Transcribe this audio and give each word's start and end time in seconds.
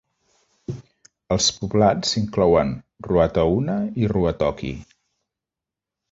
Els 1.35 1.49
poblats 1.57 2.13
inclouen 2.21 2.71
Ruatahuna 3.07 3.75
i 4.05 4.09
Ruatoki. 4.13 4.71